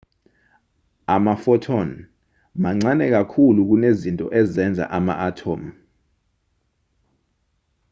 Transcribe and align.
ama-phothon 1.15 1.89
mancane 2.61 3.05
kakhulu 3.15 3.59
kunezinto 3.69 4.25
ezenza 4.39 4.85
ama-athomu 4.97 5.69